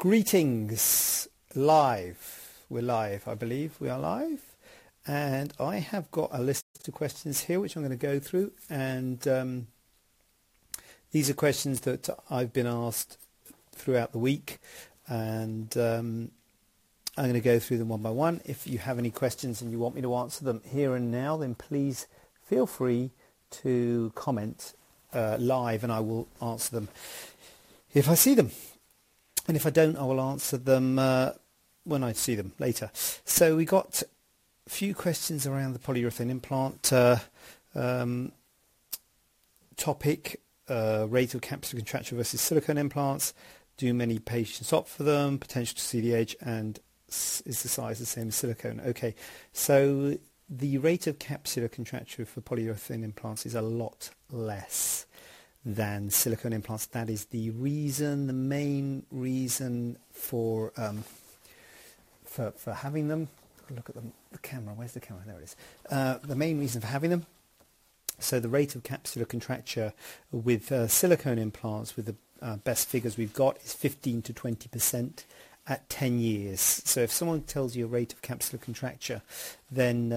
[0.00, 2.62] Greetings, live.
[2.70, 4.42] We're live, I believe we are live.
[5.08, 8.52] And I have got a list of questions here which I'm going to go through.
[8.70, 9.66] And um,
[11.10, 13.18] these are questions that I've been asked
[13.72, 14.60] throughout the week.
[15.08, 16.30] And um,
[17.16, 18.40] I'm going to go through them one by one.
[18.44, 21.36] If you have any questions and you want me to answer them here and now,
[21.36, 22.06] then please
[22.44, 23.10] feel free
[23.50, 24.74] to comment
[25.12, 26.88] uh, live and I will answer them
[27.92, 28.52] if I see them.
[29.48, 31.32] And if I don't, I will answer them uh,
[31.84, 32.90] when I see them later.
[32.92, 34.02] So we got
[34.66, 37.16] a few questions around the polyurethane implant uh,
[37.74, 38.32] um,
[39.76, 43.32] topic, uh, rate of capsular contracture versus silicone implants.
[43.78, 45.38] Do many patients opt for them?
[45.38, 48.82] Potential to see the edge and is the size the same as silicone?
[48.84, 49.14] Okay,
[49.54, 50.18] so
[50.50, 55.06] the rate of capsular contracture for polyurethane implants is a lot less
[55.68, 56.86] than silicone implants.
[56.86, 61.04] That is the reason, the main reason for um,
[62.24, 63.28] for, for having them.
[63.70, 64.02] Look at the,
[64.40, 64.72] camera.
[64.74, 65.22] Where's the camera?
[65.26, 65.56] There it is.
[65.90, 67.26] Uh, the main reason for having them.
[68.18, 69.92] So the rate of capsular contracture
[70.32, 74.68] with uh, silicone implants, with the uh, best figures we've got, is 15 to 20
[74.68, 75.26] percent
[75.66, 76.60] at 10 years.
[76.60, 79.20] So if someone tells you a rate of capsular contracture,
[79.70, 80.08] then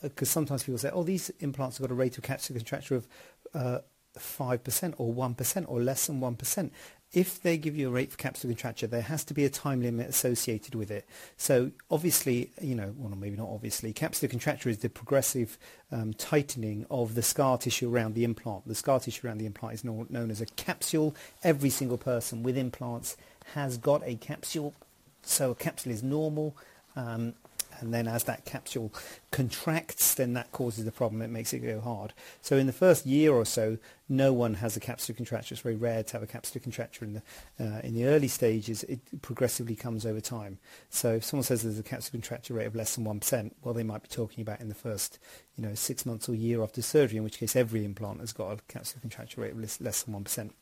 [0.00, 2.94] because uh, sometimes people say, oh, these implants have got a rate of capsular contracture
[2.94, 3.06] of
[3.54, 3.78] uh,
[4.18, 6.70] 5% or 1% or less than 1%.
[7.12, 9.80] If they give you a rate for capsular contracture, there has to be a time
[9.80, 11.08] limit associated with it.
[11.38, 15.56] So obviously, you know, well, maybe not obviously, capsular contracture is the progressive
[15.90, 18.68] um, tightening of the scar tissue around the implant.
[18.68, 21.16] The scar tissue around the implant is known as a capsule.
[21.42, 23.16] Every single person with implants
[23.54, 24.74] has got a capsule.
[25.22, 26.56] So a capsule is normal.
[26.94, 27.32] Um,
[27.80, 28.92] and then as that capsule
[29.30, 31.22] contracts, then that causes the problem.
[31.22, 32.12] It makes it go hard.
[32.42, 33.78] So in the first year or so,
[34.08, 35.54] no one has a capsular contracture.
[35.54, 37.22] It's very rare to have a capsular contracture in the
[37.60, 38.82] uh, in the early stages.
[38.84, 40.58] It progressively comes over time.
[40.90, 43.74] So if someone says there's a capsular contracture rate of less than one percent, well,
[43.74, 45.18] they might be talking about in the first,
[45.56, 47.18] you know, six months or year after surgery.
[47.18, 50.14] In which case, every implant has got a capsular contracture rate of less, less than
[50.14, 50.54] one percent.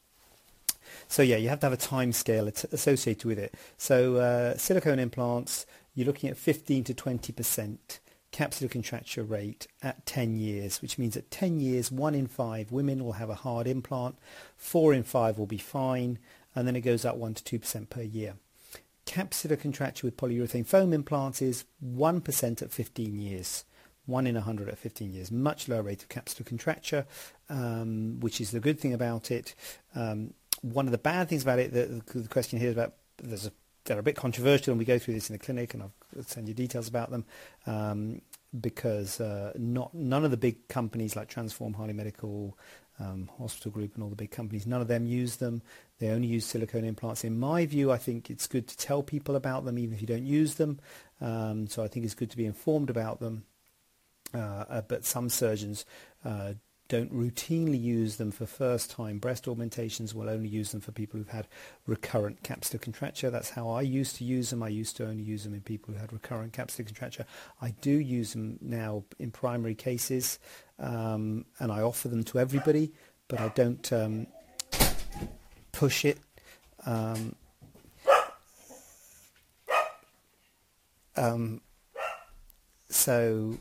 [1.08, 3.54] So yeah, you have to have a time scale associated with it.
[3.76, 7.78] So uh, silicone implants, you're looking at 15 to 20%
[8.32, 13.02] capsular contracture rate at 10 years, which means at 10 years, one in five women
[13.02, 14.16] will have a hard implant,
[14.56, 16.18] four in five will be fine,
[16.54, 18.34] and then it goes up 1 to 2% per year.
[19.06, 23.64] Capsular contracture with polyurethane foam implants is 1% at 15 years.
[24.04, 25.32] 1 in 100 at 15 years.
[25.32, 27.06] Much lower rate of capsular contracture,
[27.48, 29.54] um, which is the good thing about it.
[29.94, 33.46] Um, one of the bad things about it, the, the question here is about there's
[33.46, 33.52] a
[33.86, 35.92] they're a bit controversial, and we go through this in the clinic, and I'll
[36.22, 37.24] send you details about them.
[37.66, 38.20] Um,
[38.58, 42.56] because uh, not none of the big companies like Transform, Harley Medical,
[42.98, 45.62] um, Hospital Group, and all the big companies, none of them use them.
[45.98, 47.24] They only use silicone implants.
[47.24, 50.06] In my view, I think it's good to tell people about them, even if you
[50.06, 50.78] don't use them.
[51.20, 53.44] Um, so I think it's good to be informed about them.
[54.34, 55.84] Uh, uh, but some surgeons
[56.24, 56.54] uh,
[56.88, 60.14] don't routinely use them for first-time breast augmentations.
[60.14, 61.48] We'll only use them for people who've had
[61.86, 63.30] recurrent capsular contracture.
[63.30, 64.62] That's how I used to use them.
[64.62, 67.26] I used to only use them in people who had recurrent capsular contracture.
[67.60, 70.38] I do use them now in primary cases,
[70.78, 72.92] um, and I offer them to everybody,
[73.28, 74.26] but I don't um,
[75.72, 76.18] push it.
[76.84, 77.34] Um,
[81.16, 81.60] um
[82.88, 83.58] so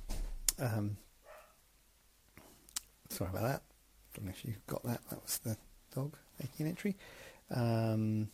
[0.60, 0.98] um,
[3.16, 3.62] Sorry about that.
[3.62, 5.00] I don't know if you got that.
[5.10, 5.56] That was the
[5.96, 6.98] dog making an entry.
[7.50, 8.28] Um,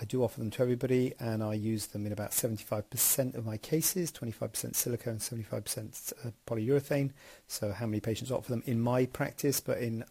[0.00, 3.56] I do offer them to everybody, and I use them in about 75% of my
[3.58, 7.12] cases, 25% silicone, 75% uh, polyurethane.
[7.46, 10.02] So how many patients opt for them in my practice, but in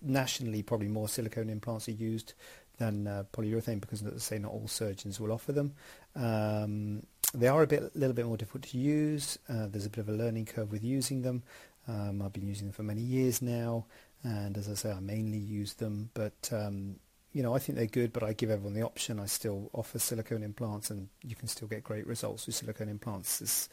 [0.00, 2.34] nationally, probably more silicone implants are used
[2.78, 5.74] than uh, polyurethane because, I say, not all surgeons will offer them.
[6.14, 7.02] Um,
[7.34, 9.38] they are a bit, little bit more difficult to use.
[9.48, 11.42] Uh, there's a bit of a learning curve with using them.
[11.88, 13.86] Um, I've been using them for many years now,
[14.22, 16.10] and as I say, I mainly use them.
[16.14, 16.96] But um,
[17.32, 19.18] you know, I think they're good, but I give everyone the option.
[19.18, 23.40] I still offer silicone implants, and you can still get great results with silicone implants.
[23.40, 23.68] It's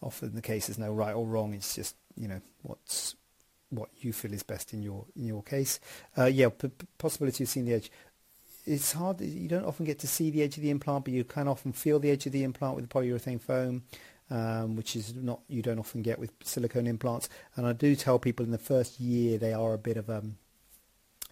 [0.00, 1.54] often the case there's no right or wrong.
[1.54, 3.16] It's just you know what's
[3.70, 5.80] what you feel is best in your in your case.
[6.16, 7.90] Uh, yeah, p- possibility of seeing the edge.
[8.64, 9.20] it's hard.
[9.20, 11.72] You don't often get to see the edge of the implant, but you can often
[11.72, 13.84] feel the edge of the implant with the polyurethane foam,
[14.30, 17.28] um, which is not you don't often get with silicone implants.
[17.56, 20.36] And I do tell people in the first year they are a bit of um,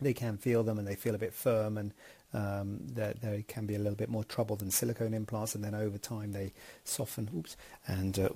[0.00, 1.93] they can feel them and they feel a bit firm and
[2.35, 3.14] um, there,
[3.46, 6.52] can be a little bit more trouble than silicone implants, and then over time they
[6.82, 7.31] soften.
[7.35, 7.56] Oops,
[7.87, 8.29] and uh,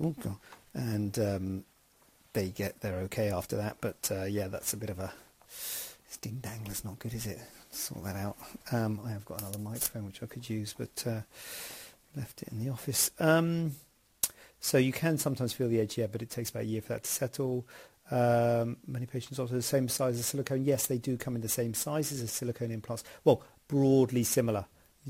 [0.73, 1.63] and um,
[2.31, 3.77] they get they're okay after that.
[3.81, 5.11] But uh, yeah, that's a bit of a
[6.21, 6.63] ding dang.
[6.65, 7.39] That's not good, is it?
[7.71, 8.37] Sort that out.
[8.71, 11.21] Um, I have got another microphone which I could use, but uh,
[12.15, 13.11] left it in the office.
[14.59, 16.89] So you can sometimes feel the edge, yeah, but it takes about a year for
[16.89, 17.65] that to settle.
[18.11, 20.65] Um, many patients also the same size as silicone.
[20.65, 23.03] Yes, they do come in the same sizes as silicone implants.
[23.23, 24.65] Well, broadly similar.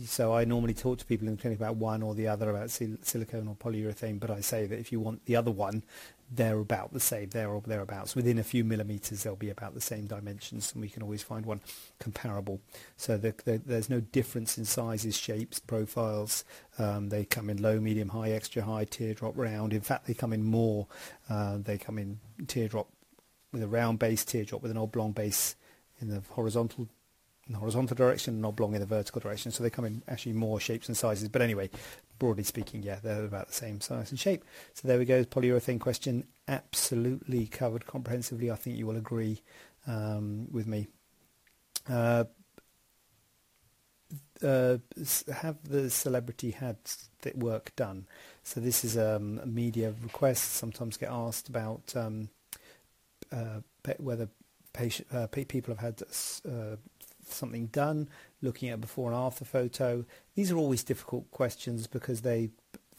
[0.06, 2.70] So I normally talk to people in the clinic about one or the other, about
[2.72, 5.84] sil- silicone or polyurethane, but I say that if you want the other one,
[6.32, 8.16] they're about the same, there or thereabouts.
[8.16, 11.46] Within a few millimetres, they'll be about the same dimensions, and we can always find
[11.46, 11.60] one
[11.98, 12.62] comparable.
[12.98, 16.44] So the, the, there's no difference in sizes, shapes, profiles.
[16.78, 19.74] Um, they come in low, medium, high, extra high, teardrop, round.
[19.74, 20.86] In fact, they come in more.
[21.30, 22.90] Uh, they come in teardrop
[23.52, 25.56] with a round base, teardrop with an oblong base
[26.00, 26.88] in the horizontal
[27.50, 29.52] in the horizontal direction and oblong in the vertical direction.
[29.52, 31.30] So they come in actually more shapes and sizes.
[31.30, 31.72] But anyway,
[32.20, 34.46] broadly speaking, yeah, they're about the same size and shape.
[34.76, 35.24] So there we go.
[35.24, 38.52] Polyurethane question absolutely covered comprehensively.
[38.52, 39.42] I think you will agree
[39.88, 40.88] um, with me.
[41.90, 42.26] Uh,
[44.44, 44.78] uh,
[45.34, 46.78] have the celebrity had
[47.34, 48.06] work done?
[48.44, 50.54] So this is um, a media request.
[50.54, 52.30] Sometimes get asked about um,
[53.32, 53.62] uh,
[53.98, 54.30] whether
[54.74, 56.02] patient, uh, people have had
[56.48, 56.76] uh,
[57.34, 58.10] something done,
[58.42, 60.06] looking at before and after photo.
[60.36, 62.50] These are always difficult questions because they,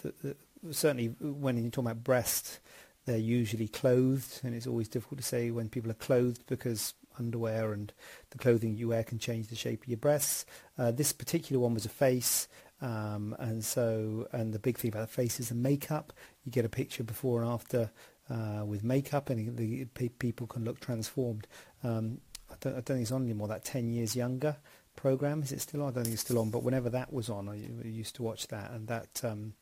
[0.03, 0.37] the, the,
[0.73, 2.61] certainly when you're talking about breast,
[3.07, 7.73] they're usually clothed, and it's always difficult to say when people are clothed because underwear
[7.73, 7.93] and
[8.31, 10.47] the clothing you wear can change the shape of your breasts.
[10.79, 12.49] Uh, this particular one was a face,
[12.81, 16.13] um, and so and the big thing about the face is the makeup.
[16.45, 17.91] You get a picture before and after
[18.31, 21.47] uh, with makeup, and the, the, people can look transformed.
[21.83, 22.21] Um,
[22.61, 23.49] don't, I don't think it's on anymore.
[23.49, 24.57] That ten years younger
[24.97, 25.89] program is it still on?
[25.89, 26.51] I don't think it's still on.
[26.51, 29.55] But whenever that was on, I, used to watch that, and that um,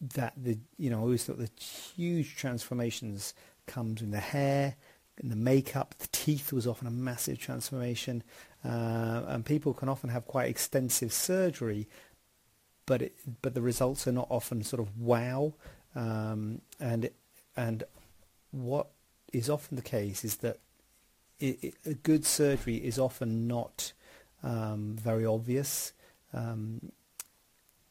[0.00, 3.34] that the you know I always thought the huge transformations
[3.66, 4.76] comes in the hair,
[5.22, 5.94] in the makeup.
[5.98, 8.22] The teeth was often a massive transformation,
[8.64, 11.88] uh, and people can often have quite extensive surgery,
[12.86, 15.54] but it, but the results are not often sort of wow.
[15.94, 17.10] Um, and
[17.56, 17.84] and
[18.50, 18.88] what
[19.32, 20.58] is often the case is that
[21.40, 23.92] it, it, a good surgery is often not
[24.42, 25.92] um, very obvious.
[26.32, 26.92] Um,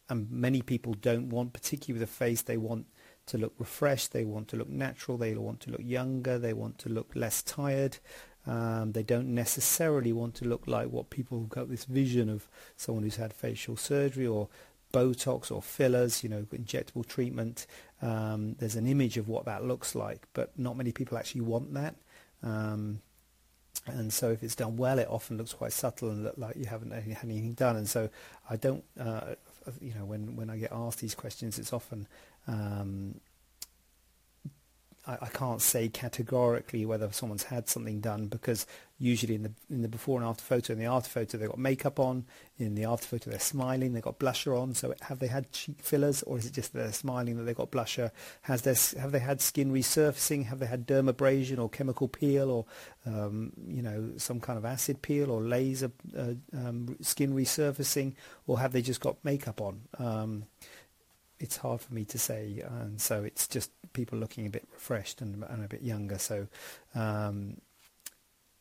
[0.10, 2.86] and many people don't want, particularly with a face, they want
[3.28, 6.78] to look refreshed, they want to look natural, they want to look younger, they want
[6.80, 7.98] to look less tired.
[8.46, 12.48] Um, they don't necessarily want to look like what people have got this vision of
[12.78, 14.48] someone who's had facial surgery or
[14.94, 17.68] Botox or fillers, you know, injectable treatment.
[18.02, 21.74] Um, there's an image of what that looks like, but not many people actually want
[21.74, 21.96] that.
[22.42, 23.02] Um,
[23.88, 26.66] and so if it's done well, it often looks quite subtle and look like you
[26.66, 27.76] haven't had anything done.
[27.76, 28.10] And so
[28.50, 29.36] I don't, uh,
[29.82, 32.08] you know, when, when I get asked these questions, it's often
[32.48, 33.20] um,
[35.08, 38.68] I, I, can't say categorically whether someone's had something done because
[39.00, 41.58] usually in the in the before and after photo, in the after photo they've got
[41.58, 42.26] makeup on,
[42.58, 44.74] in the after photo they're smiling, they've got blusher on.
[44.74, 47.72] So have they had cheek fillers or is it just they're smiling that they've got
[47.72, 48.12] blusher?
[48.42, 50.46] Has there, have they had skin resurfacing?
[50.46, 52.66] Have they had dermabrasion or chemical peel or
[53.06, 58.14] um, you know some kind of acid peel or laser uh, um, skin resurfacing
[58.46, 59.82] or have they just got makeup on?
[59.98, 60.46] Um,
[61.40, 65.22] it's hard for me to say, and so it's just people looking a bit refreshed
[65.22, 66.18] and, and a bit younger.
[66.18, 66.48] So
[66.96, 67.58] um,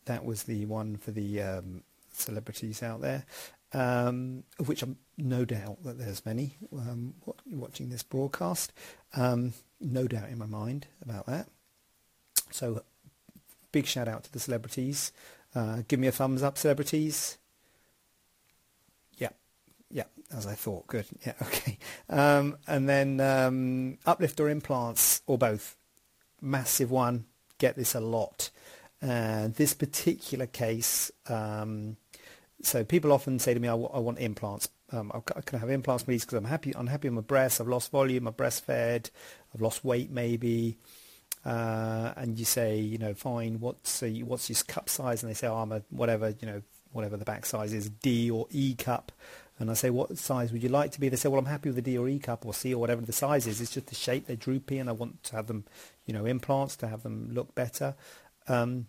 [0.05, 3.25] that was the one for the um, celebrities out there,
[3.73, 7.15] um, of which I'm no doubt that there's many um,
[7.47, 8.73] watching this broadcast.
[9.15, 11.49] Um, no doubt in my mind about that.
[12.51, 12.83] So
[13.73, 15.13] big shout out to the celebrities.
[15.55, 17.39] Uh, give me a thumbs up, celebrities.
[20.35, 20.87] As I thought.
[20.87, 21.07] Good.
[21.25, 21.79] Yeah, okay.
[22.09, 25.77] Um, and then um, uplift or implants or both.
[26.41, 27.27] Massive one.
[27.59, 28.51] Get this a lot.
[29.01, 31.97] And this particular case, um,
[32.63, 34.69] so people often say to me, I, I want implants.
[34.93, 36.75] Um, I can have implants, please, because I'm happy.
[36.75, 37.61] I'm happy with my breasts.
[37.61, 38.29] I've lost volume.
[38.29, 39.11] I've breastfed.
[39.55, 40.77] I've lost weight, maybe.
[41.45, 43.61] Uh, and you say, you know, fine.
[43.61, 45.23] What's uh, what's your cup size?
[45.23, 48.31] And they say, oh, I'm a whatever, you know, whatever the back size is, D
[48.31, 49.13] or E cup.
[49.59, 51.09] And I say, what size would you like to be?
[51.09, 53.01] They say, well, I'm happy with the D or E cup or C or whatever
[53.01, 53.61] the size is.
[53.61, 54.27] It's just the shape.
[54.27, 55.65] They're droopy and I want to have them,
[56.05, 57.95] you know, implants to have them look better.
[58.49, 58.87] Um,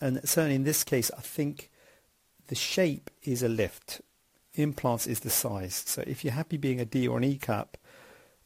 [0.00, 1.70] and certainly in this case, I think
[2.46, 4.00] the shape is a lift.
[4.54, 5.82] Implants is the size.
[5.86, 7.76] So if you're happy being a D or an E cup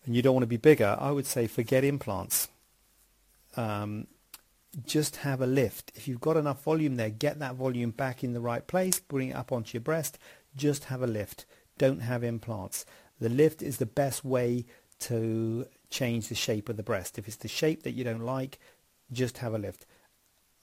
[0.07, 2.49] and you don't want to be bigger, I would say forget implants.
[3.57, 4.07] Um,
[4.87, 5.93] just have a lift.
[5.95, 9.29] If you've got enough volume there, get that volume back in the right place, bring
[9.29, 10.19] it up onto your breast,
[10.57, 11.47] just have a lift.
[11.79, 12.85] Don't have implants.
[13.21, 14.67] The lift is the best way
[15.01, 17.19] to change the shape of the breast.
[17.19, 18.59] If it's the shape that you don't like,
[19.11, 19.87] just have a lift.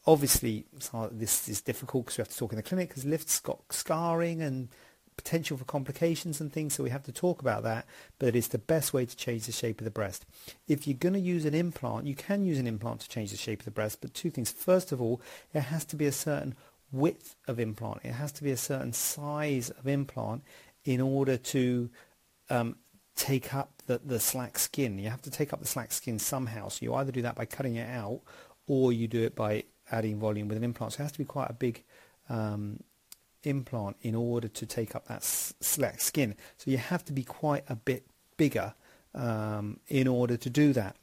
[0.06, 0.66] Obviously,
[1.12, 4.42] this is difficult because we have to talk in the clinic because lifts got scarring
[4.42, 4.70] and
[5.18, 7.86] potential for complications and things, so we have to talk about that,
[8.20, 10.26] but it's the best way to change the shape of the breast.
[10.68, 13.38] If you're going to use an implant, you can use an implant to change the
[13.38, 14.50] shape of the breast, but two things.
[14.50, 15.22] First of all,
[15.54, 16.56] it has to be a certain
[16.92, 18.02] width of implant.
[18.04, 20.44] It has to be a certain size of implant
[20.86, 21.90] in order to
[22.50, 22.78] um,
[23.16, 24.98] take up the, the slack skin.
[24.98, 26.70] You have to take up the slack skin somehow.
[26.70, 28.22] So you either do that by cutting it out
[28.68, 30.94] or you do it by adding volume with an implant.
[30.94, 31.84] So it has to be quite a big
[32.30, 32.80] um,
[33.44, 36.36] implant in order to take up that slack skin.
[36.58, 38.06] So you have to be quite a bit
[38.38, 38.74] bigger
[39.14, 40.96] um, in order to do that.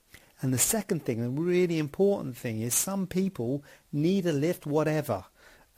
[0.43, 5.25] And the second thing, the really important thing, is some people need a lift whatever.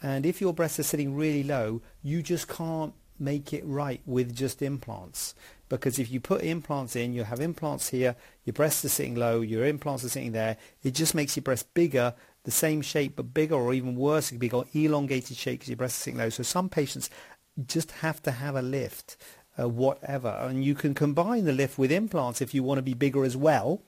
[0.02, 4.34] And if your breasts are sitting really low, you just can't make it right with
[4.34, 5.34] just implants.
[5.68, 9.40] Because if you put implants in, you have implants here, your breasts are sitting low,
[9.40, 12.14] your implants are sitting there, it just makes your breast bigger
[12.44, 15.68] the same shape but bigger or even worse, it could be got elongated shape because
[15.68, 16.30] your breasts is sitting low.
[16.30, 17.10] So some patients
[17.66, 19.16] just have to have a lift,
[19.58, 20.28] uh, whatever.
[20.28, 23.36] And you can combine the lift with implants if you want to be bigger as
[23.36, 23.82] well.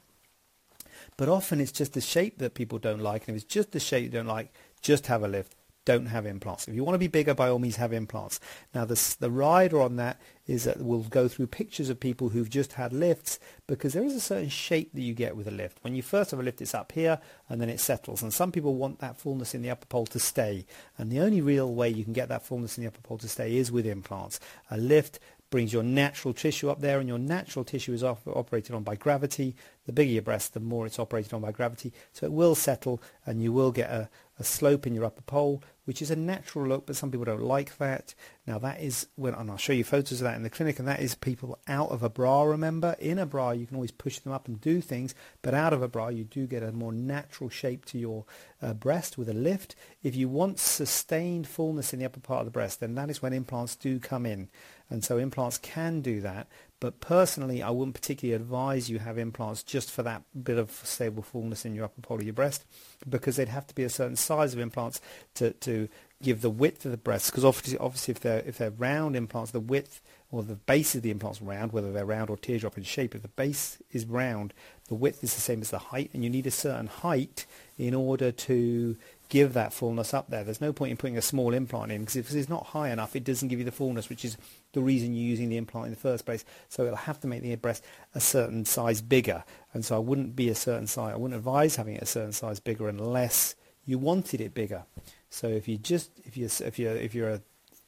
[1.17, 3.29] But often it's just the shape that people don't like.
[3.29, 4.53] And if it's just the shape you don't like,
[4.83, 6.69] just have a lift don't have implants.
[6.69, 8.39] If you want to be bigger, by all means have implants.
[8.75, 12.51] Now the, the rider on that is that we'll go through pictures of people who've
[12.51, 15.79] just had lifts because there is a certain shape that you get with a lift.
[15.83, 18.23] When you first have a lift, it's up here and then it settles.
[18.23, 20.67] And some people want that fullness in the upper pole to stay.
[20.99, 23.29] And the only real way you can get that fullness in the upper pole to
[23.29, 24.41] stay is with implants.
[24.71, 25.19] A lift
[25.51, 28.95] brings your natural tissue up there and your natural tissue is op- operated on by
[28.95, 29.55] gravity.
[29.87, 31.93] The bigger your breast, the more it's operated on by gravity.
[32.13, 35.63] So it will settle and you will get a, a slope in your upper pole,
[35.85, 38.15] which is a natural look, but some people don't like that.
[38.47, 40.87] Now that is when, and I'll show you photos of that in the clinic, and
[40.87, 42.95] that is people out of a bra, remember?
[43.01, 45.83] In a bra, you can always push them up and do things, but out of
[45.83, 48.25] a bra, you do get a more natural shape to your
[48.63, 49.75] uh, breast with a lift.
[50.03, 53.21] If you want sustained fullness in the upper part of the breast, then that is
[53.21, 54.49] when implants do come in.
[54.91, 56.49] And so implants can do that,
[56.81, 61.23] but personally, I wouldn't particularly advise you have implants just for that bit of stable
[61.23, 62.65] fullness in your upper part of your breast,
[63.09, 65.01] because they'd have to be a certain size of implants
[65.35, 65.89] to, to
[66.23, 67.31] give the width of the breast.
[67.31, 70.01] Because obviously, obviously, if they're if they're round implants, the width
[70.33, 73.15] or the base of the implants round, whether they're round or teardrop in shape.
[73.15, 74.55] If the base is round,
[74.89, 77.47] the width is the same as the height, and you need a certain height
[77.79, 78.97] in order to
[79.31, 80.45] give that fullness up there.
[80.45, 83.17] There's no point in putting a small implant in because if it's not high enough,
[83.17, 84.37] it doesn't give you the fullness, which is
[84.73, 86.45] the reason you're using the implant in the first place.
[86.69, 87.83] So it'll have to make the breast
[88.15, 89.45] a certain size bigger.
[89.73, 91.15] And so I wouldn't be a certain size.
[91.15, 93.55] I wouldn't advise having it a certain size bigger unless
[93.87, 94.83] you wanted it bigger.
[95.31, 97.41] So if you just if you if you if you're a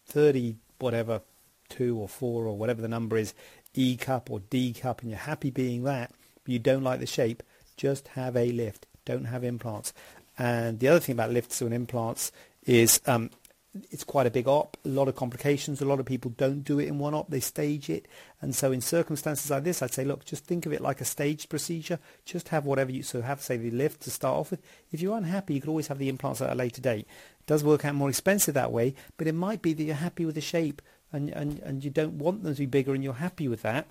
[0.06, 1.22] 30 whatever
[1.68, 3.34] two or four or whatever the number is
[3.75, 6.12] E cup or D cup and you're happy being that,
[6.44, 7.42] but you don't like the shape,
[7.76, 8.87] just have a lift.
[9.04, 9.92] Don't have implants.
[10.42, 12.32] And the other thing about lifts and implants
[12.66, 13.30] is um,
[13.92, 15.80] it's quite a big op, a lot of complications.
[15.80, 18.08] A lot of people don't do it in one op, they stage it.
[18.40, 21.04] And so in circumstances like this, I'd say, look, just think of it like a
[21.04, 22.00] staged procedure.
[22.25, 24.61] Just have whatever you, so have, say, the lift to start off with.
[24.90, 27.06] If you're unhappy, you could always have the implants at a later date.
[27.38, 30.26] It does work out more expensive that way, but it might be that you're happy
[30.26, 30.82] with the shape
[31.12, 33.87] and, and, and you don't want them to be bigger and you're happy with that.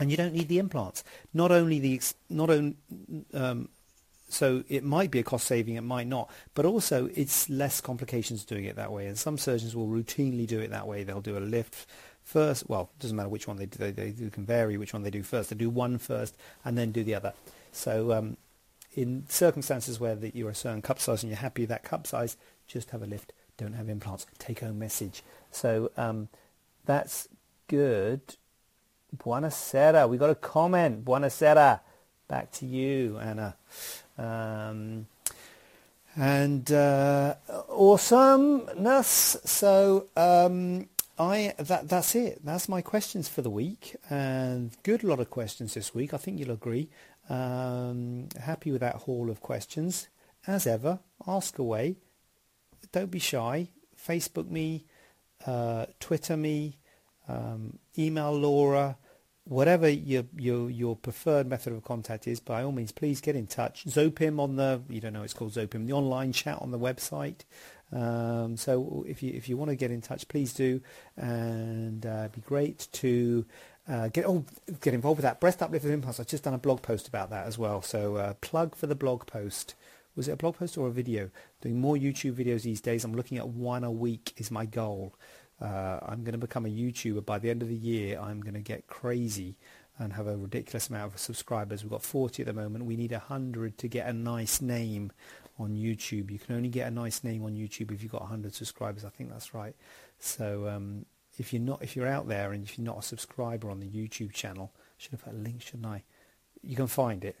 [0.00, 1.04] And you don't need the implants.
[1.32, 2.74] Not only the, not only,
[3.32, 3.68] um,
[4.30, 8.44] so it might be a cost saving, it might not, but also it's less complications
[8.44, 9.06] doing it that way.
[9.06, 11.02] And some surgeons will routinely do it that way.
[11.02, 11.86] They'll do a lift
[12.22, 12.68] first.
[12.68, 13.78] Well, it doesn't matter which one they do.
[13.78, 15.50] They, they, they can vary which one they do first.
[15.50, 17.32] They do one first and then do the other.
[17.72, 18.36] So um,
[18.94, 22.06] in circumstances where the, you're a certain cup size and you're happy with that cup
[22.06, 23.32] size, just have a lift.
[23.56, 24.26] Don't have implants.
[24.38, 25.22] Take home message.
[25.50, 26.28] So um,
[26.86, 27.28] that's
[27.66, 28.20] good.
[29.16, 30.08] Buonasera.
[30.08, 31.04] We got a comment.
[31.04, 31.80] Buonasera.
[32.30, 33.56] Back to you, Anna.
[34.16, 35.08] Um,
[36.14, 37.34] and uh,
[37.68, 39.36] awesomeness.
[39.44, 42.38] So um, I that that's it.
[42.44, 46.14] That's my questions for the week, and good lot of questions this week.
[46.14, 46.88] I think you'll agree.
[47.28, 50.06] Um, happy with that haul of questions.
[50.46, 51.96] As ever, ask away.
[52.92, 53.70] Don't be shy.
[54.00, 54.84] Facebook me,
[55.48, 56.78] uh, Twitter me,
[57.26, 58.96] um, email Laura
[59.50, 63.48] whatever your, your your preferred method of contact is, by all means, please get in
[63.48, 63.84] touch.
[63.84, 67.40] Zopim on the, you don't know it's called Zopim, the online chat on the website.
[67.92, 70.80] Um, so if you if you want to get in touch, please do,
[71.16, 73.44] and uh, it'd be great to
[73.88, 74.44] uh, get oh
[74.80, 76.20] get involved with that breast uplift impulse.
[76.20, 77.82] I've just done a blog post about that as well.
[77.82, 79.74] So uh, plug for the blog post.
[80.14, 81.30] Was it a blog post or a video?
[81.60, 83.04] Doing more YouTube videos these days.
[83.04, 85.14] I'm looking at one a week is my goal.
[85.60, 88.18] Uh, I'm going to become a YouTuber by the end of the year.
[88.18, 89.56] I'm going to get crazy
[89.98, 91.82] and have a ridiculous amount of subscribers.
[91.82, 92.86] We've got 40 at the moment.
[92.86, 95.12] We need 100 to get a nice name
[95.58, 96.30] on YouTube.
[96.30, 99.04] You can only get a nice name on YouTube if you've got 100 subscribers.
[99.04, 99.76] I think that's right.
[100.18, 101.04] So um,
[101.38, 103.88] if you're not, if you're out there and if you're not a subscriber on the
[103.88, 106.04] YouTube channel, I should have put a link, shouldn't I?
[106.62, 107.36] You can find it.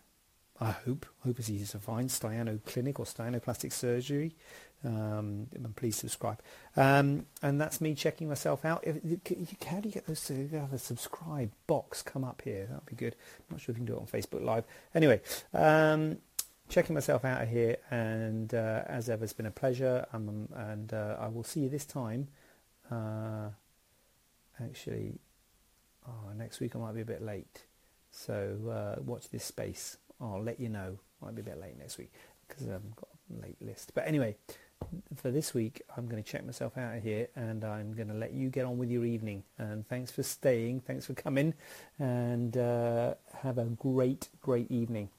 [0.60, 1.06] I hope.
[1.24, 2.10] I hope it's easy to find.
[2.10, 4.36] Staiano Clinic or Staiano Plastic Surgery.
[4.84, 5.46] Um,
[5.76, 6.40] please subscribe.
[6.76, 8.82] Um, and that's me checking myself out.
[8.84, 8.96] If,
[9.66, 12.66] how do you get those to have a subscribe box come up here?
[12.66, 13.16] That'd be good.
[13.38, 14.64] I'm not sure if you can do it on Facebook Live.
[14.94, 15.20] Anyway,
[15.52, 16.18] um,
[16.68, 17.76] checking myself out of here.
[17.90, 20.06] And uh, as ever, it's been a pleasure.
[20.12, 22.28] Um, and uh, I will see you this time.
[22.90, 23.50] Uh,
[24.62, 25.18] actually,
[26.08, 27.64] oh, next week I might be a bit late.
[28.10, 29.98] So uh, watch this space.
[30.20, 30.98] I'll let you know.
[31.22, 32.12] Might be a bit late next week
[32.48, 33.92] because I've got a late list.
[33.94, 34.36] But anyway,
[35.16, 38.14] for this week, I'm going to check myself out of here and I'm going to
[38.14, 39.44] let you get on with your evening.
[39.58, 40.80] And thanks for staying.
[40.80, 41.54] Thanks for coming.
[41.98, 45.10] And uh, have a great, great evening.